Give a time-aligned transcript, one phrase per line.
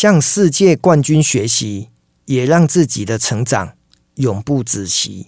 [0.00, 1.88] 向世界冠军学习，
[2.26, 3.72] 也让自己的成长
[4.14, 5.26] 永不止息。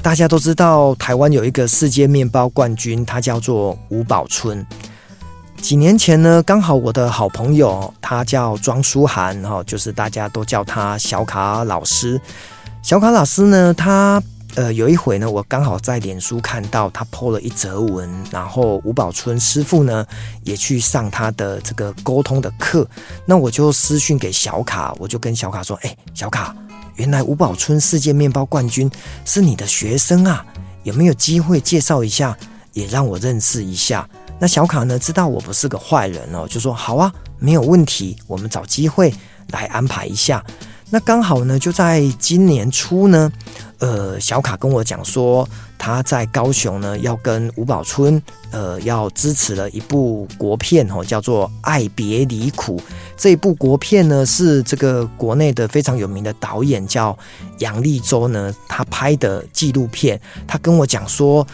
[0.00, 4.66] 大家都知道，台湾有一个世界面包冠军，他叫做吴宝春。
[5.60, 12.18] 几年前呢，刚好我的好朋友，他叫庄书涵，哈，就是大家都叫他小卡老师。
[12.80, 14.22] 小卡老师呢，他
[14.56, 20.04] 呃有一回呢，我刚好在脸书看到他 po 了一则文，然后吴宝春师傅呢
[20.44, 22.88] 也去上他的这个沟通的课，
[23.26, 26.56] 那我就私讯给小卡，我就跟小卡说：“哎，小卡，
[26.94, 28.90] 原来吴宝春世界面包冠军
[29.26, 30.44] 是你的学生啊，
[30.84, 32.34] 有没有机会介绍一下，
[32.72, 34.08] 也让我认识一下？”
[34.40, 39.12] 那小卡呢，知道我不是个坏人哦，就说好啊，没有问题，我们找机会
[39.50, 40.42] 来安排一下。
[40.88, 43.32] 那刚好呢，就在今年初呢，
[43.78, 45.48] 呃，小卡跟我讲说，
[45.78, 52.78] 他在高雄呢，要跟吴宝春，呃，要支持了一部国片哦，叫做《爱别离苦》。
[53.16, 57.16] 这一部国片呢，是这个国内的非常有名的导演叫
[57.58, 60.20] 杨力州呢，他拍的纪录片。
[60.46, 61.46] 他跟我讲说，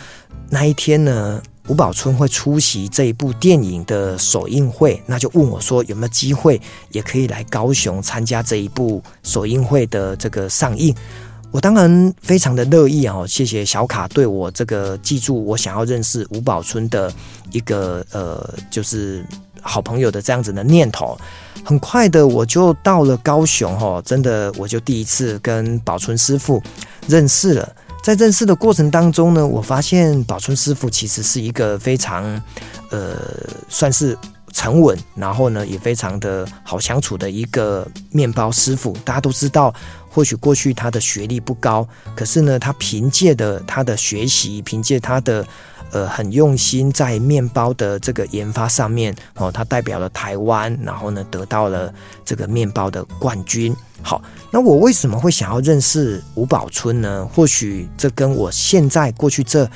[0.48, 1.42] 那一天呢。
[1.68, 10.92] 吴宝春会出席这一部电影的首映会，那就问我说有没有机会也可以来高雄参加这一部首映会的这个上映。
[11.52, 17.12] 我当然非常的乐意哦，谢谢小卡对我这个记住我想要认识吴宝春的
[17.50, 19.24] 一个呃，就是
[19.60, 21.16] 好朋友的这样子的念头。
[21.62, 26.60] 很快的我就到了高雄哦，真的我就第一次跟宝春师傅
[27.06, 27.76] 认识了。
[28.02, 32.24] 在认识的过程当中呢，我发现宝春师傅其实是一个非常，
[32.90, 33.16] 呃，
[33.68, 34.18] 算是
[34.52, 38.92] 沉稳，然后呢也非常的好相处的一个面包师傅。
[39.04, 39.74] 大家都知道，
[40.10, 45.46] 或许过去他的学历不高，可是呢，他凭借的他的学习，凭借他的
[45.90, 51.92] 呃很用心在面包的这个研发上面，哦，他代表了台湾，然后呢得到了
[52.24, 53.74] 这个面包的冠军。
[54.04, 57.24] 好，那我为什么会想要认识吴宝春呢？
[57.32, 59.68] 或许这跟我现在过去这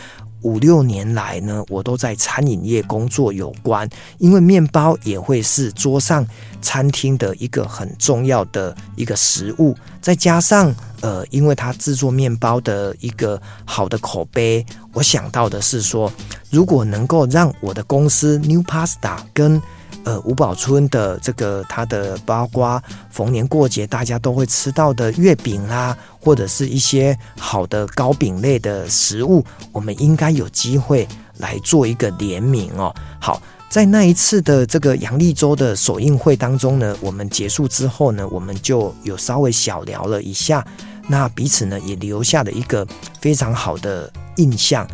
[0.42, 3.88] 五六年来呢，我都在餐饮业工作有关。
[4.18, 6.26] 因为面包也会是桌上
[6.60, 16.12] 餐厅的一个很重要的一个食物，再加上呃，因为它制作面包的一个好的口碑，我想到的是说，
[16.50, 19.60] 如果能够让我的公司 New Pasta 跟
[20.06, 22.80] 呃，五宝村的这个他的包括
[23.10, 31.08] 逢年过节大家都会吃到的月饼啦，或者是一些好的糕饼类的食物，我们应该有机会
[31.38, 32.94] 来做一个联名哦。
[33.20, 40.64] 好，在那一次的这个杨力州的首映会当中呢，我们结束之后呢，我们就有稍微小聊了一下，
[41.08, 42.86] 那彼此呢也留下了一个
[43.20, 44.86] 非常好的印象。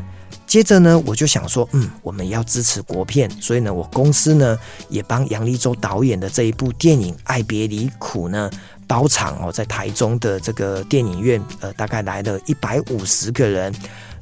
[0.53, 4.59] 接着呢，我就想说，嗯，我们要支持国片，所以呢，我公司呢
[4.91, 8.51] 也帮杨立洲导演的这一部电影《爱别离苦》呢
[8.87, 13.75] 包场哦，在台中的这个电影院，呃，大概来了一百五十个人。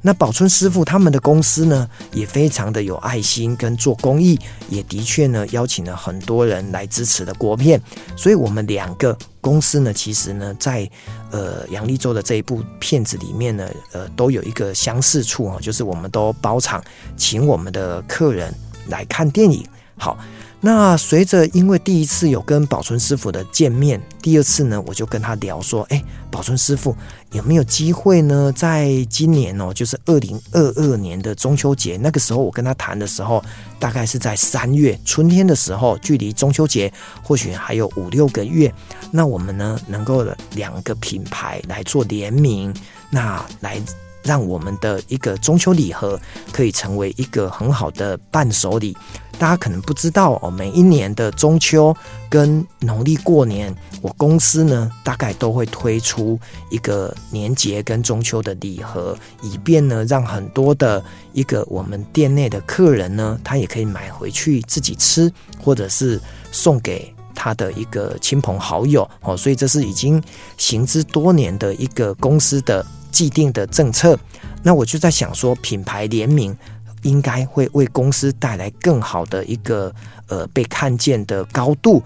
[0.03, 4.39] 那宝春师傅他们的公司呢，也非常的有爱心跟做公益，
[4.69, 7.81] 也的确呢邀请了很多人来支持的国片，
[8.17, 10.89] 所以我们两个公司呢，其实呢在
[11.31, 16.83] 呃杨立州的这一部片子里面呢，呃都有一个相似处啊，就是我们都包场
[17.17, 18.55] 请我们的客人
[18.89, 19.67] 来看电影，
[20.01, 20.19] 好。
[20.63, 26.95] 那随着，因为第一次有跟宝春师傅的见面，第二次呢，我就跟他聊说，哎，宝春师傅
[27.33, 28.53] 有没有机会呢？
[28.55, 33.43] 在今年哦，就是二零二二年的中秋节，那个时候我跟他谈的时候，
[33.79, 38.71] 大概是在三月春天的时候，距离中秋节或许还有五六个月，
[39.11, 42.75] 那我们呢，能够两个品牌来做联名，
[43.09, 43.81] 那来。
[44.23, 46.21] 让我们的一个中秋礼盒
[46.53, 48.95] 可以成为一个很好的伴手礼。
[49.41, 51.97] 大家可能不知道哦，每一年的中秋
[52.29, 61.03] 跟农历过年，我公司呢大概都会推出一个年节跟中秋的礼盒，以便呢让很多的
[61.33, 66.21] 一个我们店内的客人呢，他也可以买回去自己吃，或者是
[66.53, 69.35] 送给他的一个亲朋好友哦。
[69.35, 70.23] 所以这是已经
[70.59, 72.85] 行之多年的一个公司的。
[73.13, 74.17] 既定的政策，
[74.63, 76.57] 那我就在想说，品牌联名
[77.03, 79.95] 应该会为公司带来更好的一个
[80.29, 82.03] 呃被看见的高度。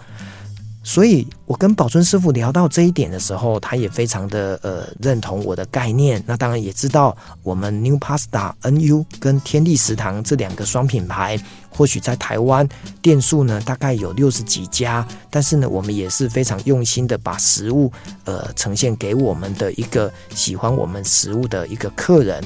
[0.87, 6.23] 所以我跟宝春师傅聊到这一点的时候，他也非常的呃认同我的概念。
[6.27, 11.41] 那当然也知道我们 New Pasta NU 跟天地食堂这两个双品牌，
[11.71, 12.69] 或许在台湾
[13.01, 17.91] 店数呢大概有六十几家，但是呢我们也是非常用心的把食物
[18.25, 22.45] 呃呈现给我们的一个喜欢我们食物的一个客人。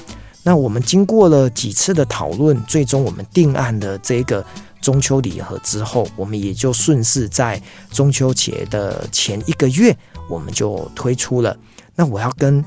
[0.48, 4.42] 那我们经过了几次的讨论，最终我们定案的这个。
[4.80, 7.60] 中秋礼盒之后，我们也就顺势在
[7.90, 9.94] 中秋节的前一个月，
[10.30, 11.54] 我们就推出了。
[11.96, 12.64] 那我要跟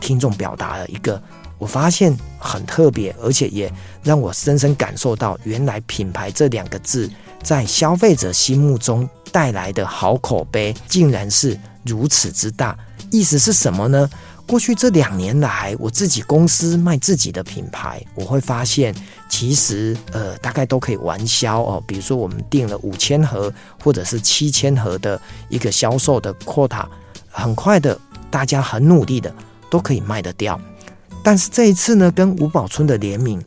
[0.00, 1.22] 听众表达了一个，
[1.58, 3.70] 我发现很特别，而且也
[4.02, 7.08] 让我深深感受到，原来品牌这两个字
[7.42, 12.76] 在消费者心目中带来的好口碑，竟然是如此之大。
[13.12, 14.08] 意思是什么呢？
[14.50, 18.92] 过去这两年来，我自己公司卖自己的品牌，我会发现，
[19.28, 21.80] 其实呃，大概都可以完销哦。
[21.86, 26.84] 比如说，我们订了五千盒或者是七千盒的一个销售的 quota，
[27.30, 27.96] 很快的，
[28.28, 29.32] 大家很努力的
[29.70, 30.60] 都可以卖得掉。
[31.22, 33.40] 但是这一次呢，跟吴宝春的联名，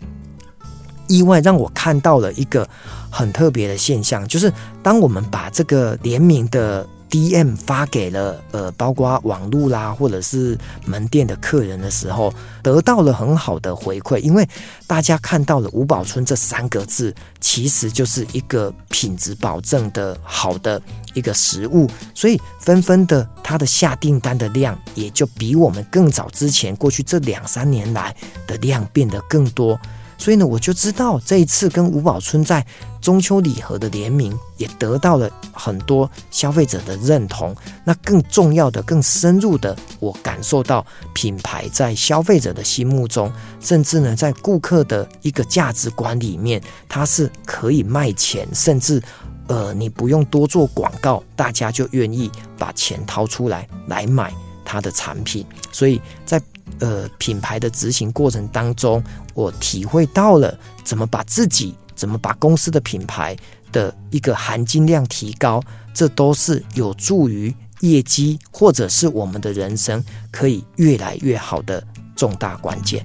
[1.09, 2.65] 意外让我看到了一个
[3.11, 4.49] 很特别的现象，就是
[4.81, 6.87] 当我们把这个联名的。
[7.13, 12.33] DM 发给了呃，包括网络啦，或者是门店的客人的时候，
[12.63, 14.49] 得到了很好的回馈，因为
[14.87, 20.81] 大家看到了吴宝春这三个字，其实就是一个品质保证的好的
[21.13, 28.15] 一个食物，所以纷纷的他的下订单的量也就比我们更早之前过去这两三年来
[28.47, 29.79] 的量变得更多。
[30.17, 32.65] 所以呢，我就知道这一次跟吴宝春在
[33.03, 37.53] 中秋礼盒的联名，也得到了很多消费者的认同。
[37.83, 43.29] 那更重要的、更深入的，我感受到品牌在消费者的心目中，
[43.59, 49.03] 甚至呢，在顾客的一个价值观里面，它是可以卖钱，甚至
[49.47, 54.33] 呃，你不用多做广告，大家就愿意把钱掏出来来买
[54.63, 55.45] 它的产品。
[55.73, 56.41] 所以在
[56.79, 59.03] 呃，品牌的执行过程当中，
[59.33, 63.35] 我体会到了怎么把自己、怎么把公司的品牌
[63.71, 65.61] 的一个含金量提高，
[65.93, 71.85] 这都是有助于业绩或者是我们的人生可以越来越好的
[72.15, 73.03] 重大关键。